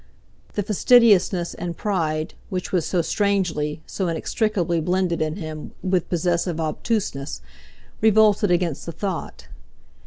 The 0.53 0.63
fastidiousness 0.63 1.53
and 1.53 1.77
pride 1.77 2.33
which 2.49 2.71
was 2.71 2.87
so 2.87 3.03
strangely, 3.03 3.83
so 3.85 4.07
inextricably 4.07 4.81
blended 4.81 5.21
in 5.21 5.35
him 5.35 5.73
with 5.83 6.09
possessive 6.09 6.59
obtuseness, 6.59 7.39
revolted 8.01 8.49
against 8.49 8.87
the 8.87 8.91
thought. 8.91 9.47